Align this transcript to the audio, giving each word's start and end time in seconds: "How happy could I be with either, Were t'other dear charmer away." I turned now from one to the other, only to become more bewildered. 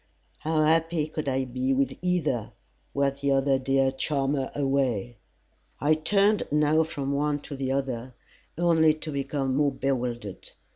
"How 0.39 0.63
happy 0.63 1.05
could 1.05 1.29
I 1.29 1.45
be 1.45 1.75
with 1.75 1.95
either, 2.01 2.53
Were 2.91 3.11
t'other 3.11 3.59
dear 3.59 3.91
charmer 3.91 4.49
away." 4.55 5.17
I 5.79 5.93
turned 5.93 6.41
now 6.51 6.81
from 6.81 7.11
one 7.11 7.37
to 7.41 7.55
the 7.55 7.71
other, 7.71 8.15
only 8.57 8.95
to 8.95 9.11
become 9.11 9.55
more 9.55 9.71
bewildered. 9.71 10.53